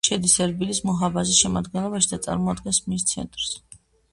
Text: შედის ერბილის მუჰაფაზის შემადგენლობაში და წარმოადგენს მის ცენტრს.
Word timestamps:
შედის 0.07 0.31
ერბილის 0.45 0.79
მუჰაფაზის 0.89 1.41
შემადგენლობაში 1.45 2.11
და 2.15 2.19
წარმოადგენს 2.29 2.81
მის 2.89 3.07
ცენტრს. 3.13 3.55